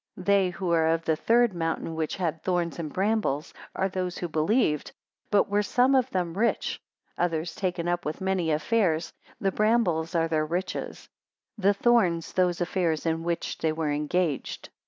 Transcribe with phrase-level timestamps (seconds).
[0.15, 4.17] 187 They who are of the third mountain which had thorns and brambles, are those
[4.17, 4.93] who believed,
[5.29, 6.81] but were some of them rich;
[7.19, 11.07] others taken up with many affairs: the brambles are their riches;
[11.55, 14.69] the thorns, those affairs in which they were engaged.